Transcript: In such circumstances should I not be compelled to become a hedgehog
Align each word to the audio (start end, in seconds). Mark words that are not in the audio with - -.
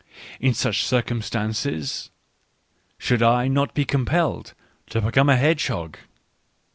In 0.39 0.55
such 0.55 0.83
circumstances 0.83 2.09
should 2.97 3.21
I 3.21 3.47
not 3.47 3.75
be 3.75 3.85
compelled 3.85 4.55
to 4.89 4.99
become 4.99 5.29
a 5.29 5.37
hedgehog 5.37 5.95